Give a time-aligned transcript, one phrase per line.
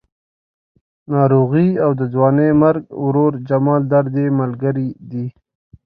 [1.13, 5.25] ناروغي او د ځوانې مرګ ورور جمال درد یې ملګري دي.